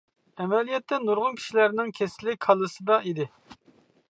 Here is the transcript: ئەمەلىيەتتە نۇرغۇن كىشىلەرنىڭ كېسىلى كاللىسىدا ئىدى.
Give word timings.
ئەمەلىيەتتە 0.43 0.99
نۇرغۇن 1.03 1.37
كىشىلەرنىڭ 1.41 1.93
كېسىلى 2.01 2.37
كاللىسىدا 2.47 3.03
ئىدى. 3.11 3.31